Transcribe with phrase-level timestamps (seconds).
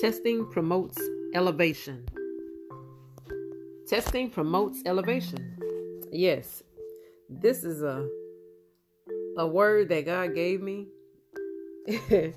[0.00, 0.98] Testing promotes
[1.34, 2.06] elevation.
[3.86, 5.58] Testing promotes elevation.
[6.10, 6.62] Yes,
[7.28, 8.08] this is a
[9.36, 10.88] a word that God gave me
[11.86, 12.32] to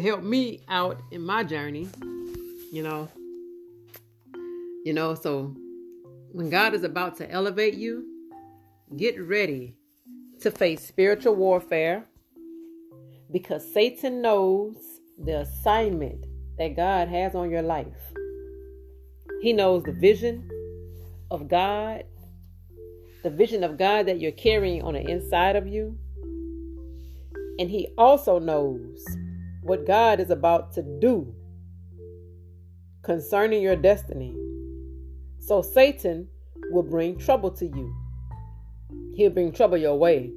[0.00, 1.86] help me out in my journey.
[2.72, 3.10] You know,
[4.86, 5.54] you know, so
[6.30, 8.06] when God is about to elevate you,
[8.96, 9.76] get ready
[10.40, 12.06] to face spiritual warfare
[13.30, 14.76] because Satan knows
[15.18, 16.24] the assignment
[16.58, 17.86] that God has on your life.
[19.40, 20.48] He knows the vision
[21.30, 22.04] of God,
[23.22, 25.98] the vision of God that you're carrying on the inside of you.
[27.58, 29.04] And He also knows
[29.62, 31.34] what God is about to do
[33.02, 34.34] concerning your destiny.
[35.40, 36.28] So Satan
[36.70, 37.94] will bring trouble to you.
[39.14, 40.30] He'll bring trouble your way.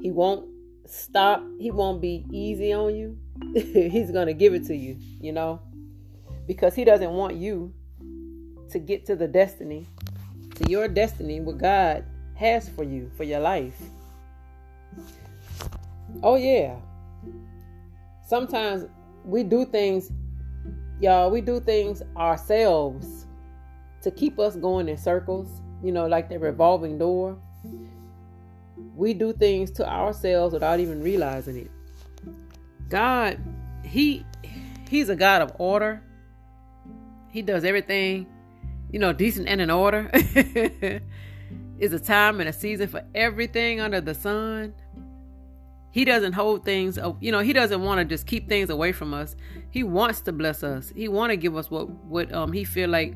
[0.00, 0.48] He won't
[0.86, 1.42] stop.
[1.58, 3.18] He won't be easy on you.
[3.54, 5.60] He's going to give it to you, you know,
[6.46, 7.72] because he doesn't want you
[8.70, 9.86] to get to the destiny,
[10.56, 12.04] to your destiny, what God
[12.34, 13.80] has for you, for your life.
[16.22, 16.76] Oh, yeah.
[18.26, 18.86] Sometimes
[19.24, 20.10] we do things,
[21.00, 23.26] y'all, we do things ourselves
[24.02, 25.48] to keep us going in circles,
[25.82, 27.38] you know, like the revolving door.
[28.76, 31.70] We do things to ourselves without even realizing it.
[32.88, 33.38] God,
[33.82, 34.24] he
[34.88, 36.02] he's a God of order.
[37.30, 38.26] He does everything,
[38.90, 40.10] you know, decent and in order.
[41.80, 44.72] Is a time and a season for everything under the sun.
[45.90, 49.12] He doesn't hold things, you know, he doesn't want to just keep things away from
[49.12, 49.34] us.
[49.70, 50.92] He wants to bless us.
[50.94, 53.14] He want to give us what what um he feel like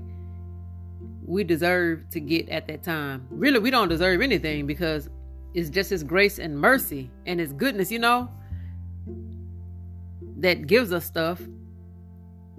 [1.25, 3.27] we deserve to get at that time.
[3.31, 5.09] Really, we don't deserve anything because
[5.54, 8.30] it's just his grace and mercy and his goodness, you know
[10.38, 11.41] that gives us stuff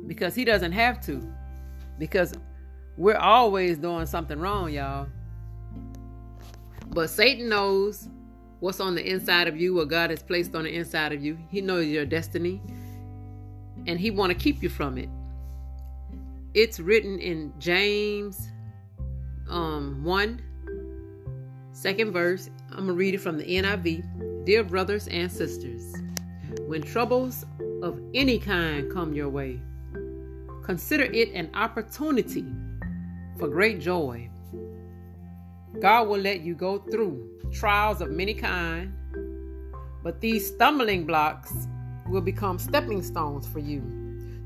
[0.07, 1.21] because he doesn't have to.
[1.97, 2.33] Because
[2.97, 5.07] we're always doing something wrong, y'all.
[6.89, 8.09] But Satan knows
[8.59, 11.37] what's on the inside of you, what God has placed on the inside of you.
[11.49, 12.61] He knows your destiny
[13.87, 15.09] and he want to keep you from it.
[16.53, 18.49] It's written in James
[19.49, 20.41] um 1
[21.71, 22.49] second verse.
[22.71, 24.45] I'm going to read it from the NIV.
[24.45, 25.95] Dear brothers and sisters,
[26.67, 27.43] when troubles
[27.81, 29.59] of any kind come your way,
[30.63, 32.45] consider it an opportunity
[33.39, 34.29] for great joy.
[35.81, 38.93] God will let you go through trials of many kind,
[40.03, 41.67] but these stumbling blocks
[42.07, 43.81] will become stepping stones for you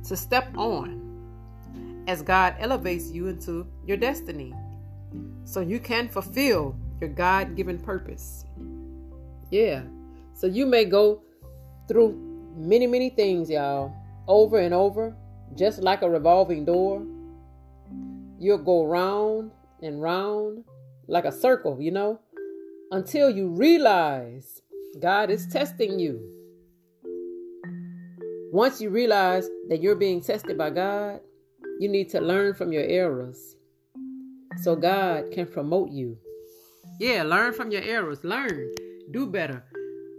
[0.08, 4.54] to step on as God elevates you into your destiny
[5.44, 8.46] so you can fulfill your God given purpose.
[9.52, 9.84] Yeah.
[10.34, 11.22] So you may go
[11.90, 12.16] through
[12.56, 13.94] many, many things, y'all,
[14.26, 15.14] over and over,
[15.54, 17.06] just like a revolving door.
[18.40, 20.64] You'll go round and round
[21.08, 22.22] like a circle, you know,
[22.92, 24.62] until you realize
[25.02, 26.22] God is testing you.
[28.54, 31.20] Once you realize that you're being tested by God,
[31.80, 33.58] you need to learn from your errors
[34.62, 36.18] so God can promote you.
[37.00, 38.24] Yeah, learn from your errors.
[38.24, 38.72] Learn.
[39.12, 39.64] Do better.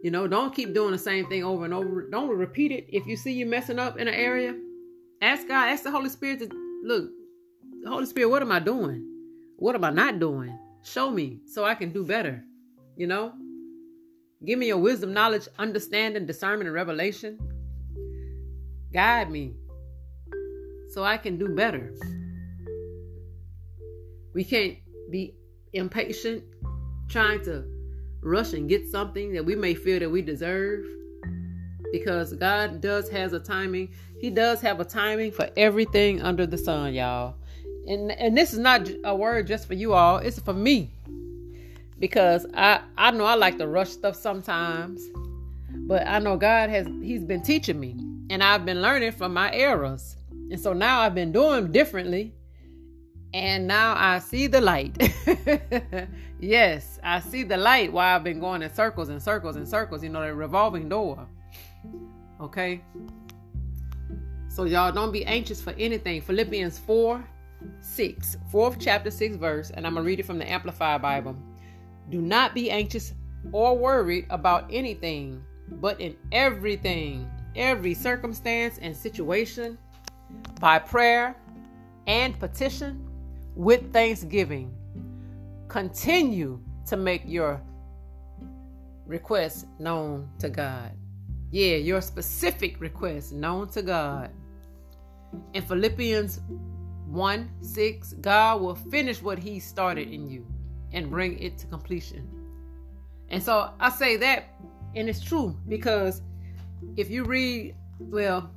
[0.03, 2.09] You know, don't keep doing the same thing over and over.
[2.11, 2.87] Don't repeat it.
[2.89, 4.55] If you see you messing up in an area,
[5.23, 6.49] ask God, ask the Holy Spirit to
[6.85, 7.11] look,
[7.87, 9.07] Holy Spirit, what am I doing?
[9.57, 10.59] What am I not doing?
[10.83, 12.45] Show me so I can do better.
[12.97, 13.33] You know?
[14.45, 17.39] Give me your wisdom, knowledge, understanding, discernment, and revelation.
[18.93, 19.55] Guide me
[20.91, 21.95] so I can do better.
[24.35, 24.77] We can't
[25.11, 25.35] be
[25.75, 26.43] impatient
[27.09, 27.65] trying to
[28.23, 30.85] rush and get something that we may feel that we deserve
[31.93, 33.89] because God does has a timing.
[34.21, 37.37] He does have a timing for everything under the sun, y'all.
[37.87, 40.17] And and this is not a word just for you all.
[40.19, 40.91] It's for me.
[41.99, 45.03] Because I I know I like to rush stuff sometimes.
[45.87, 47.97] But I know God has he's been teaching me
[48.31, 50.17] and I've been learning from my errors.
[50.51, 52.33] And so now I've been doing differently
[53.35, 54.97] and now I see the light.
[56.41, 60.05] yes, I see the light while I've been going in circles and circles and circles,
[60.05, 61.27] you know, the revolving door.
[62.41, 62.81] Okay?
[64.47, 66.23] So, y'all don't be anxious for anything.
[66.23, 67.25] Philippians 4
[67.81, 71.37] 6, fourth chapter, 6 verse, and I'm to read it from the Amplified Bible.
[72.11, 73.15] Do not be anxious
[73.51, 75.43] or worried about anything,
[75.81, 79.77] but in everything, every circumstance and situation,
[80.61, 81.35] by prayer
[82.07, 83.04] and petition
[83.55, 84.75] with thanksgiving.
[85.69, 87.63] Continue to make your
[89.07, 90.93] requests known to God.
[91.51, 94.31] Yeah, your specific requests known to God.
[95.53, 96.41] In Philippians
[97.07, 100.47] 1 6, God will finish what He started in you
[100.93, 102.29] and bring it to completion.
[103.29, 104.45] And so I say that,
[104.95, 106.23] and it's true because
[106.97, 108.51] if you read, well,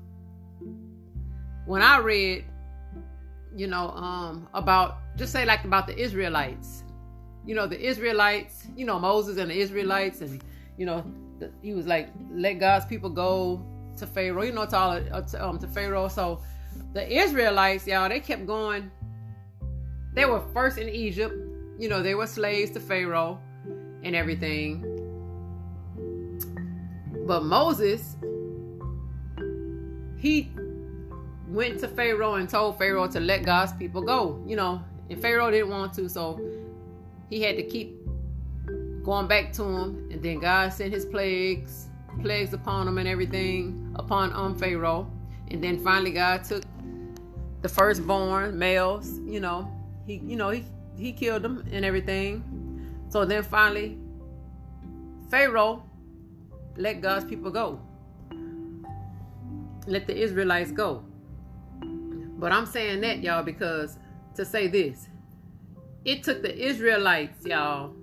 [1.65, 2.45] when I read,
[3.57, 6.83] you know, um, about just say like about the Israelites,
[7.43, 10.41] you know, the Israelites, you know, Moses and the Israelites, and
[10.77, 11.03] you know,
[11.39, 13.65] the, he was like, let God's people go
[13.97, 16.07] to Pharaoh, you know, to all uh, to, um, to Pharaoh.
[16.07, 16.41] So
[16.93, 18.91] the Israelites, y'all, they kept going.
[20.13, 21.33] They were first in Egypt,
[21.79, 23.39] you know, they were slaves to Pharaoh
[24.03, 24.83] and everything.
[27.25, 28.15] But Moses,
[30.17, 30.51] he
[31.47, 35.49] went to Pharaoh and told Pharaoh to let God's people go, you know, and Pharaoh
[35.49, 36.39] didn't want to, so
[37.29, 37.95] he had to keep
[39.03, 40.09] going back to him.
[40.11, 41.87] And then God sent his plagues,
[42.21, 45.09] plagues upon him and everything, upon um Pharaoh.
[45.49, 46.63] And then finally God took
[47.61, 49.71] the firstborn males, you know,
[50.05, 50.65] he you know, he
[50.97, 52.43] he killed them and everything.
[53.09, 53.97] So then finally
[55.29, 55.83] Pharaoh
[56.75, 57.79] let God's people go.
[59.87, 61.06] Let the Israelites go.
[62.37, 63.97] But I'm saying that, y'all, because
[64.35, 65.07] to say this,
[66.05, 67.93] it took the Israelites, y'all,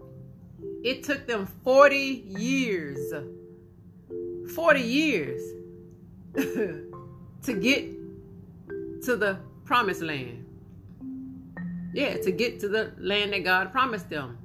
[0.82, 2.98] it took them 40 years,
[4.54, 5.42] 40 years
[6.34, 7.92] to get
[9.04, 10.44] to the promised land.
[11.94, 14.36] Yeah, to get to the land that God promised them.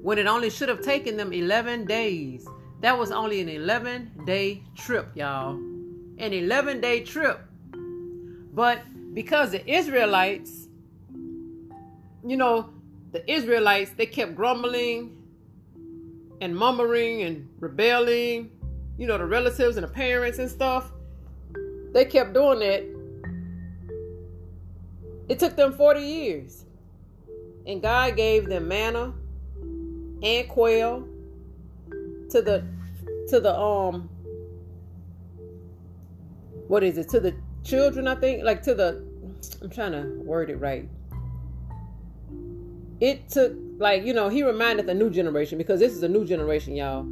[0.00, 2.48] When it only should have taken them 11 days.
[2.80, 5.54] That was only an 11 day trip, y'all.
[5.54, 7.40] An 11 day trip.
[8.52, 8.82] But
[9.14, 10.68] because the Israelites,
[12.24, 12.70] you know,
[13.12, 15.16] the Israelites, they kept grumbling
[16.40, 18.50] and murmuring and rebelling,
[18.98, 20.92] you know, the relatives and the parents and stuff.
[21.92, 22.84] They kept doing that.
[25.28, 26.64] It took them 40 years.
[27.66, 29.14] And God gave them manna
[30.22, 31.06] and quail
[32.30, 32.64] to the
[33.28, 34.08] to the um
[36.68, 37.34] what is it to the
[37.64, 39.04] children i think like to the
[39.60, 40.88] i'm trying to word it right.
[43.00, 46.24] It took like you know he reminded the new generation because this is a new
[46.24, 47.04] generation y'all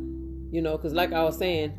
[0.52, 1.73] you know because like i was saying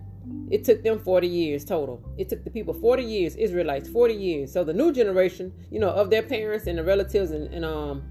[0.49, 2.03] it took them 40 years total.
[2.17, 4.51] It took the people 40 years israelites 40 years.
[4.51, 8.03] So the new generation you know of their parents and the relatives and, and um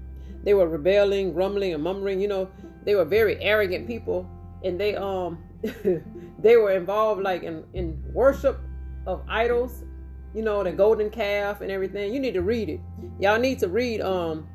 [0.43, 2.19] they were rebelling grumbling and mumbling.
[2.19, 2.49] you know
[2.83, 4.27] they were very arrogant people.
[4.63, 5.37] And they um
[6.39, 8.59] they were involved like in, in worship
[9.05, 9.83] of idols
[10.33, 12.13] you know the golden calf and everything.
[12.13, 12.79] You need to read it.
[13.19, 14.47] Y'all need to read um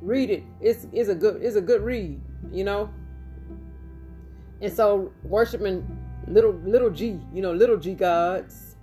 [0.00, 0.42] read it.
[0.60, 2.20] It's it's a good it's a good read
[2.52, 2.90] you know?
[4.60, 5.86] And so worshiping
[6.26, 8.76] little little g you know little g gods.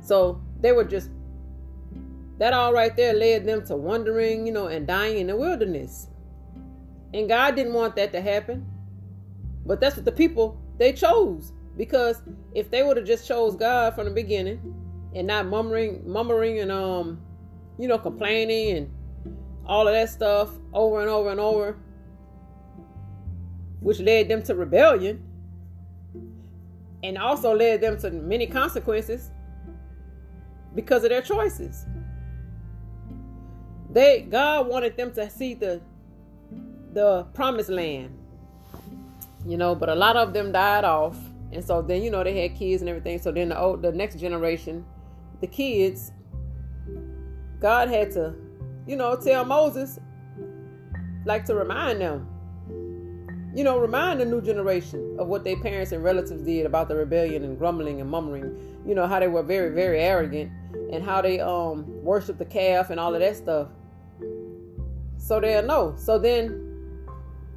[0.00, 1.10] So they were just
[2.38, 6.08] that all right there led them to wandering you know and dying in the wilderness.
[7.12, 8.66] And God didn't want that to happen.
[9.66, 11.52] But that's what the people they chose.
[11.76, 12.22] Because
[12.54, 14.74] if they would have just chose God from the beginning
[15.14, 17.20] and not murmuring, murmuring and um,
[17.78, 18.90] you know, complaining and
[19.66, 21.76] all of that stuff over and over and over,
[23.80, 25.22] which led them to rebellion
[27.02, 29.30] and also led them to many consequences
[30.74, 31.86] because of their choices.
[33.90, 35.80] They God wanted them to see the
[36.92, 38.16] the promised land.
[39.46, 41.16] You know, but a lot of them died off.
[41.54, 43.18] And so then, you know, they had kids and everything.
[43.18, 44.84] So then the old, the next generation,
[45.40, 46.12] the kids,
[47.60, 48.34] God had to,
[48.86, 49.98] you know, tell Moses,
[51.24, 52.28] like to remind them,
[53.54, 56.96] you know, remind the new generation of what their parents and relatives did about the
[56.96, 58.82] rebellion and grumbling and murmuring.
[58.86, 60.50] You know, how they were very, very arrogant
[60.92, 63.68] and how they um worshiped the calf and all of that stuff.
[65.16, 65.94] So they'll know.
[65.96, 66.64] So then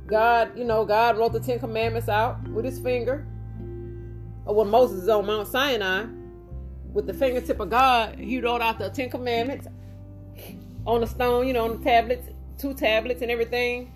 [0.06, 3.28] God, you know, God wrote the Ten Commandments out with his finger.
[4.48, 6.06] Or when Moses is on Mount Sinai,
[6.94, 9.68] with the fingertip of God, he wrote out the Ten Commandments
[10.86, 13.92] on the stone, you know, on the tablets, two tablets and everything.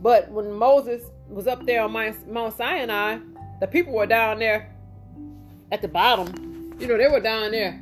[0.00, 3.18] But when Moses was up there on Mount Sinai,
[3.60, 4.74] the people were down there
[5.70, 6.74] at the bottom.
[6.78, 7.80] You know, they were down there.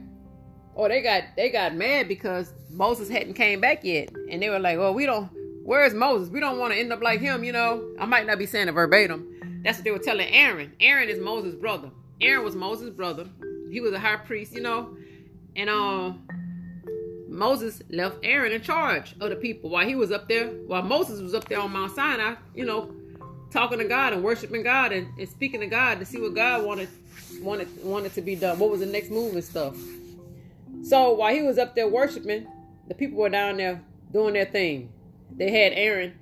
[0.77, 4.59] Oh, they got they got mad because Moses hadn't came back yet, and they were
[4.59, 5.31] like, "Well, we don't
[5.65, 6.29] Where's Moses?
[6.29, 7.89] We don't want to end up like him, you know.
[7.99, 9.32] I might not be saying it verbatim.
[9.63, 10.73] That's what they were telling Aaron.
[10.81, 11.91] Aaron is Moses' brother.
[12.21, 13.29] Aaron was Moses' brother.
[13.71, 14.97] He was a high priest, you know.
[15.57, 16.27] And um
[17.29, 21.21] Moses left Aaron in charge of the people while he was up there, while Moses
[21.21, 22.95] was up there on Mount Sinai, you know,
[23.51, 26.65] talking to God and worshiping God and, and speaking to God to see what God
[26.65, 26.89] wanted
[27.41, 28.59] wanted wanted to be done.
[28.59, 29.77] What was the next move and stuff.
[30.83, 32.47] So while he was up there worshiping,
[32.89, 34.93] the people were down there doing their thing.
[35.37, 36.15] They had Aaron,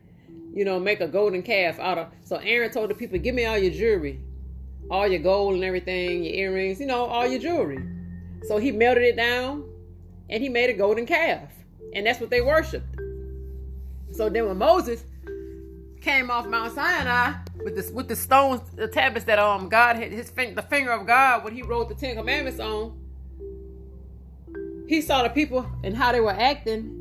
[0.52, 2.08] you know, make a golden calf out of.
[2.24, 4.18] So Aaron told the people, "Give me all your jewelry,
[4.90, 7.82] all your gold and everything, your earrings, you know, all your jewelry."
[8.44, 9.64] So he melted it down,
[10.28, 11.52] and he made a golden calf,
[11.94, 12.96] and that's what they worshipped.
[14.12, 15.04] So then when Moses
[16.00, 20.10] came off Mount Sinai with the with the stones, the tablets that um God had
[20.12, 22.98] his finger, the finger of God when he wrote the Ten Commandments on,
[24.88, 26.99] he saw the people and how they were acting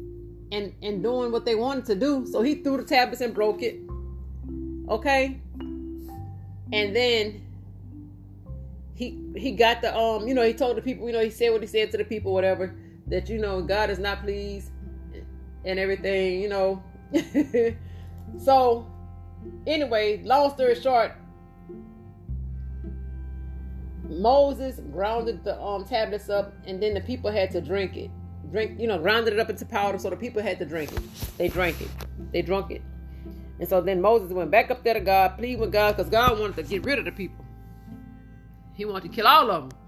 [0.51, 2.25] and and doing what they wanted to do.
[2.25, 3.79] So he threw the tablets and broke it.
[4.89, 5.39] Okay.
[6.71, 7.41] And then
[8.95, 11.51] he he got the um you know he told the people you know he said
[11.51, 12.75] what he said to the people whatever
[13.07, 14.71] that you know God is not pleased
[15.65, 16.83] and everything you know.
[18.37, 18.85] so
[19.65, 21.13] anyway, long story short,
[24.07, 28.11] Moses grounded the um tablets up, and then the people had to drink it
[28.51, 31.01] drink, you know, grounded it up into powder so the people had to drink it.
[31.37, 31.89] They drank it.
[32.31, 32.81] They drunk it.
[33.59, 36.39] And so then Moses went back up there to God, plead with God, because God
[36.39, 37.45] wanted to get rid of the people.
[38.73, 39.79] He wanted to kill all of them.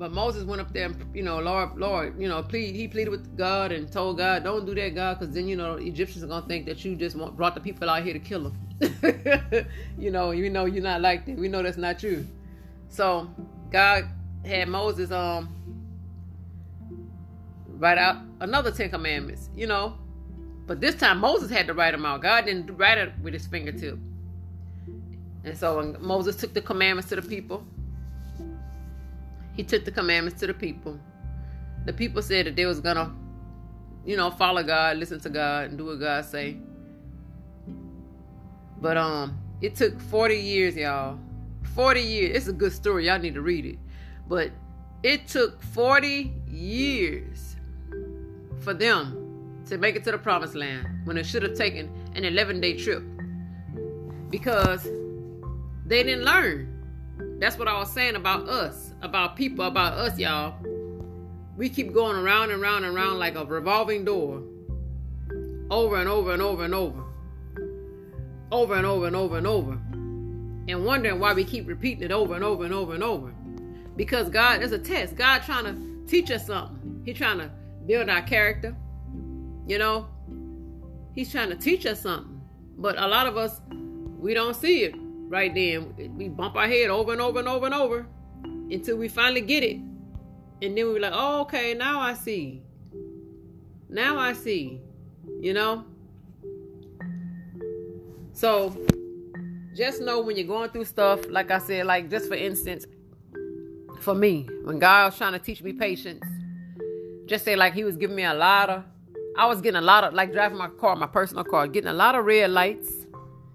[0.00, 3.10] But Moses went up there and, you know, Lord, Lord, you know, plead, he pleaded
[3.10, 6.26] with God and told God, don't do that, God, because then, you know, Egyptians are
[6.26, 9.66] going to think that you just want, brought the people out here to kill them.
[9.98, 11.36] you know, you know, you're not like that.
[11.36, 12.26] We know that's not true.
[12.88, 13.30] So
[13.70, 14.08] God
[14.44, 15.54] had Moses, um,
[17.80, 19.94] write out another Ten Commandments, you know.
[20.66, 22.22] But this time Moses had to write them out.
[22.22, 23.98] God didn't write it with his fingertip.
[25.42, 27.66] And so Moses took the commandments to the people,
[29.54, 30.98] he took the commandments to the people.
[31.86, 33.12] The people said that they was gonna,
[34.04, 36.58] you know, follow God, listen to God, and do what God say.
[38.80, 41.18] But um, it took 40 years, y'all.
[41.74, 42.36] 40 years.
[42.36, 43.06] It's a good story.
[43.06, 43.78] Y'all need to read it.
[44.28, 44.50] But
[45.02, 47.49] it took 40 years
[48.60, 52.24] for them to make it to the promised land when it should have taken an
[52.24, 53.02] 11 day trip
[54.30, 54.84] because
[55.86, 56.66] they didn't learn.
[57.40, 60.54] That's what I was saying about us, about people, about us, y'all.
[61.56, 64.42] We keep going around and around and around like a revolving door
[65.70, 67.02] over and over and over and over,
[68.50, 69.72] over and over and over and over,
[70.68, 73.32] and wondering why we keep repeating it over and over and over and over.
[73.96, 75.16] Because God is a test.
[75.16, 77.02] God trying to teach us something.
[77.04, 77.50] He's trying to
[77.90, 78.76] build our character.
[79.66, 80.06] You know,
[81.12, 82.40] he's trying to teach us something.
[82.78, 86.14] But a lot of us, we don't see it right then.
[86.16, 88.06] We bump our head over and over and over and over
[88.44, 89.78] until we finally get it.
[90.62, 92.62] And then we're like, oh, okay, now I see.
[93.88, 94.80] Now I see.
[95.40, 95.84] You know?
[98.34, 98.76] So
[99.74, 102.86] just know when you're going through stuff, like I said, like just for instance,
[103.98, 106.24] for me, when God was trying to teach me patience,
[107.30, 108.82] just say like he was giving me a lot of
[109.38, 111.94] I was getting a lot of like driving my car, my personal car, getting a
[111.94, 112.92] lot of red lights.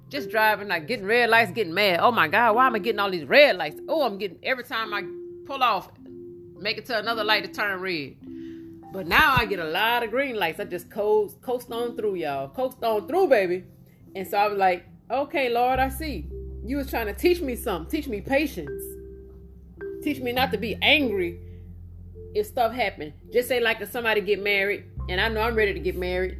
[0.10, 2.00] Just driving, like getting red lights, getting mad.
[2.00, 3.82] Oh my God, why am I getting all these red lights?
[3.89, 5.03] Oh, I'm getting every time I
[5.46, 5.91] pull off,
[6.58, 8.15] make it to another light to turn red.
[8.94, 10.62] But now I get a lot of green lights.
[10.62, 12.48] I just coast coast on through, y'all.
[12.48, 13.65] Coast on through, baby.
[14.15, 16.29] And so I was like, okay, Lord, I see.
[16.63, 17.91] You was trying to teach me something.
[17.91, 18.82] Teach me patience.
[20.01, 21.41] Teach me not to be angry
[22.36, 23.13] if stuff happen.
[23.32, 26.38] Just say like if somebody get married, and I know I'm ready to get married.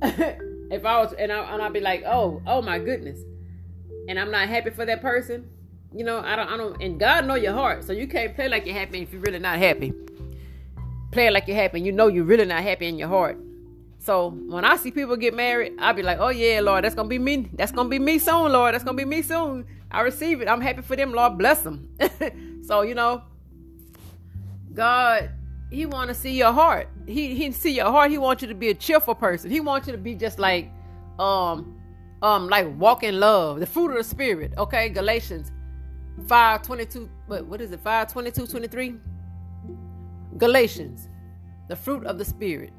[0.02, 3.20] if I was, and, I, and I'll be like, oh, oh my goodness,
[4.08, 5.48] and I'm not happy for that person.
[5.92, 8.48] You know, I don't, I don't, and God know your heart, so you can't play
[8.48, 9.92] like you're happy if you're really not happy.
[11.12, 13.38] Play like you're happy, you know you're really not happy in your heart.
[13.98, 17.08] So when I see people get married, I'll be like, oh yeah, Lord, that's gonna
[17.08, 17.50] be me.
[17.54, 18.74] That's gonna be me soon, Lord.
[18.74, 19.66] That's gonna be me soon.
[19.90, 20.48] I receive it.
[20.48, 21.36] I'm happy for them, Lord.
[21.36, 21.88] Bless them.
[22.62, 23.22] so you know,
[24.78, 25.30] God,
[25.72, 26.88] He want to see your heart.
[27.04, 28.12] He He see your heart.
[28.12, 29.50] He wants you to be a cheerful person.
[29.50, 30.70] He wants you to be just like,
[31.18, 31.76] um,
[32.22, 34.52] um, like walk in love, the fruit of the spirit.
[34.56, 35.50] Okay, Galatians
[36.28, 37.10] five twenty two.
[37.26, 37.80] What what is it?
[37.80, 38.94] Five twenty two twenty three.
[40.36, 41.08] Galatians,
[41.68, 42.72] the fruit of the spirit.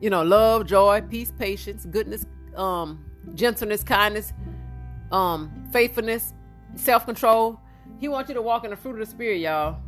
[0.00, 2.26] You know, love, joy, peace, patience, goodness,
[2.56, 4.32] um, gentleness, kindness,
[5.12, 6.34] um, faithfulness,
[6.74, 7.60] self control.
[8.00, 9.80] He wants you to walk in the fruit of the spirit, y'all.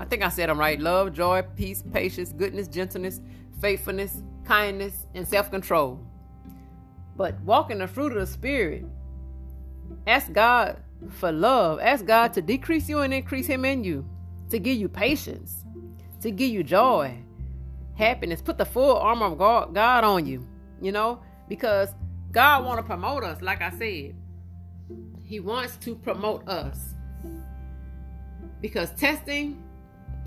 [0.00, 3.20] I think I said them right love, joy, peace, patience, goodness, gentleness,
[3.60, 6.00] faithfulness, kindness, and self control.
[7.16, 8.86] But walking the fruit of the Spirit.
[10.06, 10.78] Ask God
[11.10, 11.80] for love.
[11.80, 14.08] Ask God to decrease you and increase Him in you,
[14.48, 15.66] to give you patience,
[16.22, 17.14] to give you joy,
[17.94, 18.40] happiness.
[18.40, 20.46] Put the full armor of God, God on you,
[20.80, 21.94] you know, because
[22.32, 24.16] God want to promote us, like I said.
[25.22, 26.94] He wants to promote us.
[28.62, 29.62] Because testing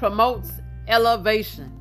[0.04, 0.52] promotes
[0.90, 1.72] elevation.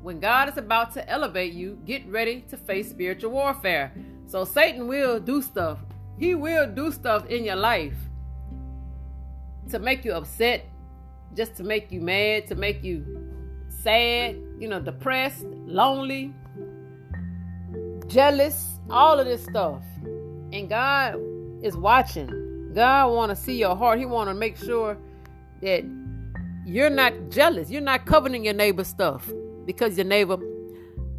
[0.00, 3.92] When God is about to elevate you, get ready to face spiritual warfare.
[4.28, 5.80] So Satan will do stuff.
[6.16, 7.96] He will do stuff in your life
[9.70, 10.66] to make you upset,
[11.34, 13.04] just to make you mad, to make you
[13.68, 16.32] sad, you know, depressed, lonely,
[18.06, 19.82] jealous, all of this stuff.
[20.52, 21.16] And God
[21.60, 22.70] is watching.
[22.72, 23.98] God want to see your heart.
[23.98, 24.96] He want to make sure
[25.60, 25.84] that
[26.66, 27.70] you're not jealous.
[27.70, 29.30] You're not coveting your neighbor's stuff
[29.66, 30.38] because your neighbor,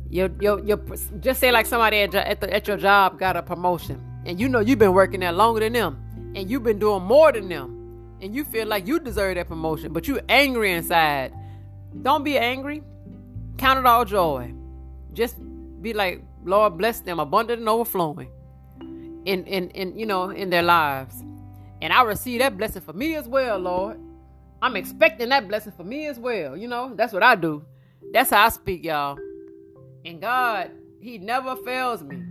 [0.10, 0.78] your your your
[1.20, 4.50] just say like somebody at, at, the, at your job got a promotion, and you
[4.50, 8.18] know you've been working there longer than them, and you've been doing more than them,
[8.22, 11.34] and you feel like you deserve that promotion, but you're angry inside.
[12.02, 12.84] Don't be angry.
[13.58, 14.54] Count it all joy.
[15.14, 15.38] Just
[15.82, 18.30] be like, Lord, bless them, abundant and overflowing,
[19.26, 21.24] in in in you know in their lives,
[21.82, 24.00] and I receive that blessing for me as well, Lord.
[24.62, 26.56] I'm expecting that blessing for me as well.
[26.58, 27.64] You know, that's what I do.
[28.14, 29.18] That's how I speak, y'all.
[30.06, 32.24] And God, He never fails me.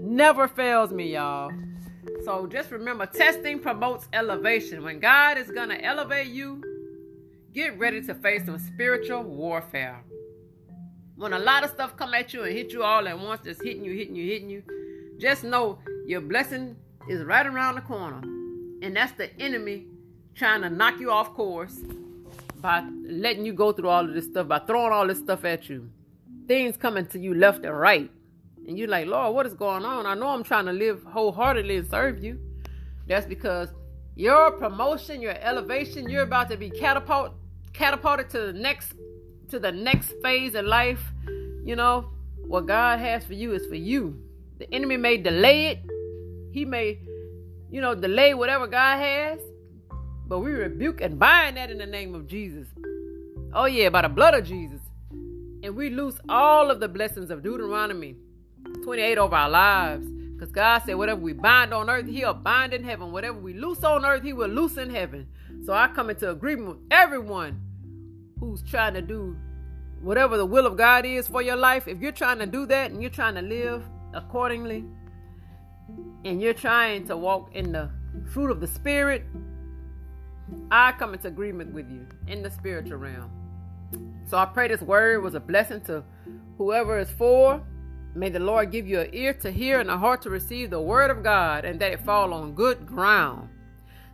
[0.00, 1.50] Never fails me, y'all.
[2.24, 4.82] So just remember testing promotes elevation.
[4.82, 6.62] When God is going to elevate you,
[7.52, 10.02] get ready to face some spiritual warfare.
[11.16, 13.62] When a lot of stuff come at you and hit you all at once, just
[13.62, 14.62] hitting you, hitting you, hitting you,
[15.18, 16.76] just know your blessing
[17.08, 18.22] is right around the corner.
[18.82, 19.86] And that's the enemy
[20.34, 21.78] trying to knock you off course
[22.60, 25.68] by letting you go through all of this stuff, by throwing all this stuff at
[25.68, 25.90] you.
[26.46, 28.10] Things coming to you left and right.
[28.66, 30.06] And you're like, Lord, what is going on?
[30.06, 32.38] I know I'm trying to live wholeheartedly and serve you.
[33.06, 33.68] That's because
[34.14, 37.32] your promotion, your elevation, you're about to be catapult,
[37.72, 38.94] catapulted to the next
[39.48, 41.02] to the next phase of life.
[41.64, 42.10] You know,
[42.46, 44.22] what God has for you is for you.
[44.58, 45.78] The enemy may delay it.
[46.52, 46.98] He may,
[47.70, 49.40] you know, delay whatever God has.
[50.30, 52.68] But we rebuke and bind that in the name of Jesus.
[53.52, 54.80] Oh, yeah, by the blood of Jesus.
[55.10, 58.14] And we lose all of the blessings of Deuteronomy
[58.84, 60.06] 28 over our lives.
[60.08, 63.10] Because God said, whatever we bind on earth, He'll bind in heaven.
[63.10, 65.26] Whatever we loose on earth, He will loose in heaven.
[65.66, 67.60] So I come into agreement with everyone
[68.38, 69.36] who's trying to do
[70.00, 71.88] whatever the will of God is for your life.
[71.88, 73.82] If you're trying to do that and you're trying to live
[74.14, 74.84] accordingly,
[76.24, 77.90] and you're trying to walk in the
[78.32, 79.24] fruit of the Spirit,
[80.70, 83.30] I come into agreement with you in the spiritual realm.
[84.26, 86.04] So I pray this word was a blessing to
[86.58, 87.62] whoever is for.
[88.14, 90.80] May the Lord give you an ear to hear and a heart to receive the
[90.80, 93.48] word of God and that it fall on good ground.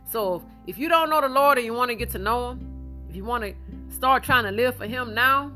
[0.03, 3.05] So if you don't know the Lord and you want to get to know him,
[3.09, 3.53] if you want to
[3.93, 5.51] start trying to live for him now,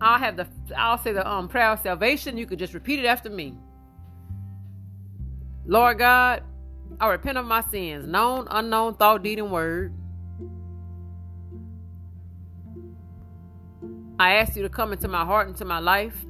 [0.00, 0.46] I'll have the
[0.76, 2.36] I'll say the um prayer of salvation.
[2.36, 3.54] You could just repeat it after me.
[5.64, 6.42] Lord God,
[7.00, 9.92] I repent of my sins, known, unknown, thought, deed, and word.
[14.18, 16.24] I ask you to come into my heart, into my life.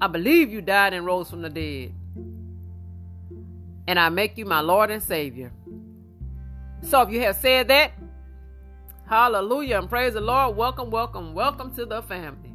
[0.00, 1.94] I believe you died and rose from the dead.
[3.86, 5.52] And I make you my Lord and Savior.
[6.82, 7.92] So if you have said that,
[9.08, 10.56] hallelujah and praise the Lord.
[10.56, 12.52] Welcome, welcome, welcome to the family.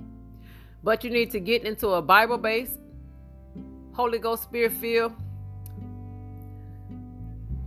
[0.84, 2.78] But you need to get into a Bible based,
[3.94, 5.14] Holy Ghost Spirit filled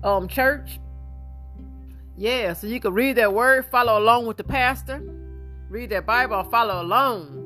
[0.05, 0.81] um, church.
[2.19, 5.03] Yeah, so you can read that word, follow along with the pastor
[5.73, 7.39] read that Bible or follow along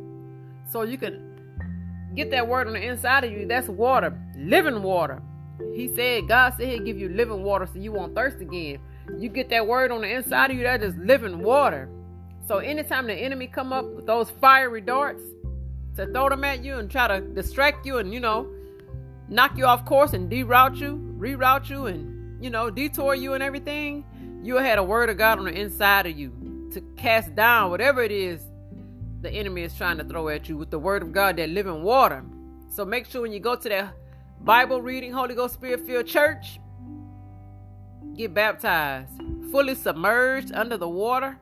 [0.69, 3.47] so you can get that word on the inside of you.
[3.47, 5.23] That's water, living water.
[5.73, 8.81] He said, God said He'll give you living water so you won't thirst again.
[9.17, 11.89] You get that word on the inside of you, that is living water.
[12.49, 15.23] So anytime the enemy come up with those fiery darts
[15.95, 18.51] to throw them at you and try to distract you and, you know,
[19.29, 23.43] knock you off course and deroute you, reroute you and, you know, detour you and
[23.43, 24.05] everything,
[24.43, 26.33] you had a word of God on the inside of you
[26.77, 28.43] to cast down whatever it is
[29.23, 31.83] the enemy is trying to throw at you with the word of God, that living
[31.83, 32.23] water.
[32.69, 33.95] So make sure when you go to that
[34.43, 36.61] Bible reading, Holy Ghost Spirit filled church,
[38.15, 39.11] get baptized,
[39.51, 41.39] fully submerged under the water.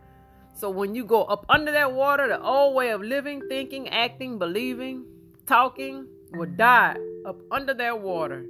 [0.57, 4.38] So when you go up under that water, the old way of living, thinking, acting,
[4.38, 5.05] believing,
[5.47, 8.47] talking will die up under that water.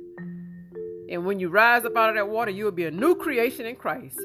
[1.11, 3.65] And when you rise up out of that water, you will be a new creation
[3.65, 4.21] in Christ.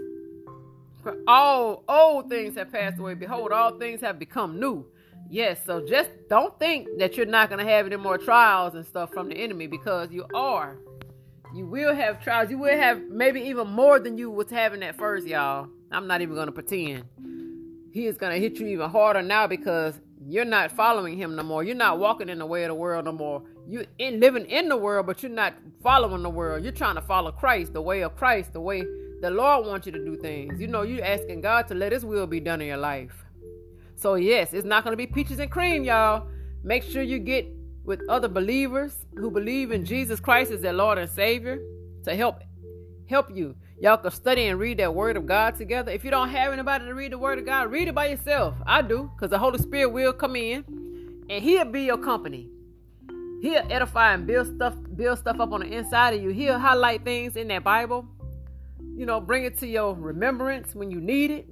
[1.03, 3.13] For all old things have passed away.
[3.13, 4.85] Behold, all things have become new.
[5.29, 8.85] Yes, so just don't think that you're not going to have any more trials and
[8.85, 10.77] stuff from the enemy because you are.
[11.53, 12.49] You will have trials.
[12.49, 15.67] You will have maybe even more than you was having at first, y'all.
[15.91, 17.05] I'm not even going to pretend.
[17.91, 21.43] He is going to hit you even harder now because you're not following him no
[21.43, 21.63] more.
[21.63, 23.43] You're not walking in the way of the world no more.
[23.67, 26.63] You're in living in the world, but you're not following the world.
[26.63, 28.83] You're trying to follow Christ, the way of Christ, the way
[29.21, 30.61] The Lord wants you to do things.
[30.61, 33.25] You know, you're asking God to let His will be done in your life.
[33.95, 36.27] So yes, it's not going to be peaches and cream, y'all.
[36.63, 37.47] Make sure you get
[37.83, 41.59] with other believers who believe in Jesus Christ as their Lord and Savior
[42.05, 42.41] to help
[43.07, 43.55] help you.
[43.81, 45.91] Y'all can study and read that Word of God together.
[45.91, 48.55] If you don't have anybody to read the Word of God, read it by yourself.
[48.65, 50.63] I do, because the Holy Spirit will come in
[51.29, 52.49] and He'll be your company.
[53.41, 56.29] He'll edify and build stuff, build stuff up on the inside of you.
[56.29, 58.05] He'll highlight things in that Bible.
[58.99, 61.47] You know, bring it to your remembrance when you need it.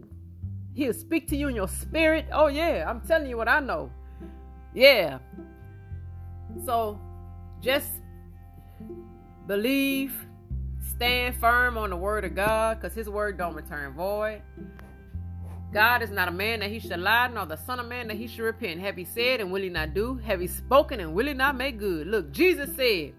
[0.73, 2.25] He'll speak to you in your spirit.
[2.33, 3.89] Oh yeah, I'm telling you what I know.
[4.73, 5.19] Yeah.
[6.65, 6.99] So
[7.61, 7.89] just
[9.47, 10.13] believe,
[10.93, 14.41] stand firm on the word of God, because his word don't return void.
[15.71, 18.17] God is not a man that he should lie, nor the son of man that
[18.17, 18.81] he should repent.
[18.81, 20.17] Have he said and will he not do?
[20.17, 22.07] Have he spoken and will he not make good?
[22.07, 23.13] Look, Jesus said,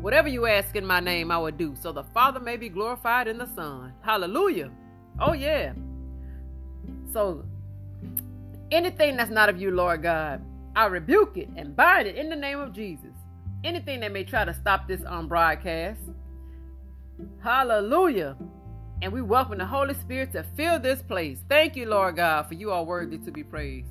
[0.00, 3.26] Whatever you ask in my name, I will do, so the Father may be glorified
[3.26, 3.92] in the Son.
[4.00, 4.70] Hallelujah.
[5.18, 5.72] Oh, yeah.
[7.12, 7.44] So,
[8.70, 10.40] anything that's not of you, Lord God,
[10.76, 13.10] I rebuke it and bind it in the name of Jesus.
[13.64, 15.98] Anything that may try to stop this on broadcast.
[17.42, 18.36] Hallelujah.
[19.02, 21.40] And we welcome the Holy Spirit to fill this place.
[21.48, 23.88] Thank you, Lord God, for you are worthy to be praised.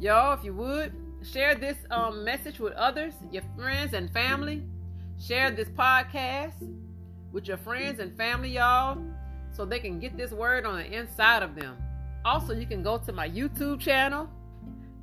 [0.00, 4.62] Y'all, if you would, share this um, message with others, your friends and family.
[5.24, 6.68] Share this podcast
[7.30, 8.98] with your friends and family, y'all,
[9.52, 11.76] so they can get this word on the inside of them.
[12.24, 14.28] Also, you can go to my YouTube channel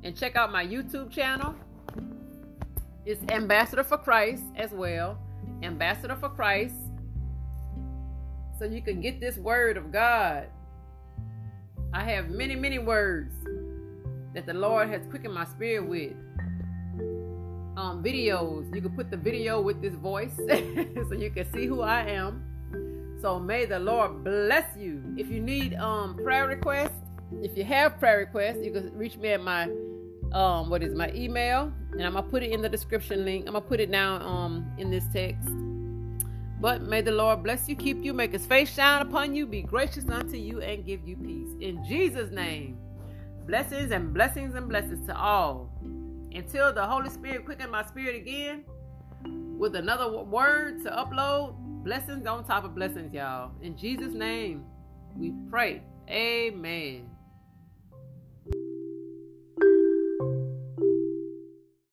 [0.04, 1.54] and check out my YouTube channel.
[3.06, 5.18] It's Ambassador for Christ as well.
[5.62, 6.74] Ambassador for Christ.
[8.58, 10.48] So you can get this word of God.
[11.94, 13.32] I have many, many words
[14.34, 16.12] that the Lord has quickened my spirit with
[17.76, 18.74] um, videos.
[18.74, 22.44] You can put the video with this voice so you can see who I am.
[23.20, 25.02] So may the Lord bless you.
[25.16, 26.98] If you need um, prayer requests,
[27.42, 29.70] if you have prayer requests, you can reach me at my
[30.32, 33.46] um, what is my email, and I'm gonna put it in the description link.
[33.46, 35.48] I'm gonna put it down um in this text.
[36.60, 39.62] But may the Lord bless you, keep you, make his face shine upon you, be
[39.62, 41.48] gracious unto you, and give you peace.
[41.60, 42.78] In Jesus' name,
[43.46, 45.70] blessings and blessings and blessings to all
[46.34, 48.64] until the Holy Spirit quicken my spirit again
[49.58, 51.54] with another word to upload.
[51.84, 53.52] Blessings on top of blessings, y'all.
[53.62, 54.64] In Jesus' name,
[55.16, 55.82] we pray.
[56.08, 57.08] Amen.